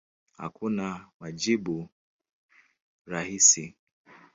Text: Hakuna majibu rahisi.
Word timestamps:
Hakuna 0.39 0.87
majibu 1.19 1.89
rahisi. 3.09 3.75